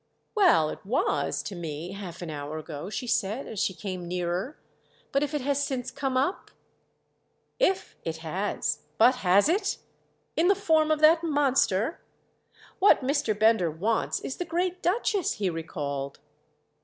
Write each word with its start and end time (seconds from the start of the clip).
"Well, 0.33 0.69
it 0.69 0.83
was, 0.83 1.43
to 1.43 1.53
me, 1.53 1.91
half 1.91 2.23
an 2.23 2.31
hour 2.31 2.57
ago," 2.57 2.89
she 2.89 3.05
said 3.05 3.45
as 3.47 3.59
she 3.59 3.75
came 3.75 4.07
nearer. 4.07 4.57
"But 5.11 5.21
if 5.21 5.35
it 5.35 5.41
has 5.41 5.63
since 5.63 5.91
come 5.91 6.17
up?" 6.17 6.49
"'If' 7.59 7.95
it 8.03 8.17
has! 8.17 8.79
But 8.97 9.17
has 9.17 9.47
it? 9.47 9.77
In 10.35 10.47
the 10.47 10.55
form 10.55 10.89
of 10.89 11.01
that 11.01 11.21
monster? 11.23 12.01
What 12.79 13.03
Mr. 13.03 13.37
Bender 13.37 13.69
wants 13.69 14.19
is 14.21 14.37
the 14.37 14.43
great 14.43 14.81
Duchess," 14.81 15.33
he 15.33 15.51
recalled. 15.51 16.17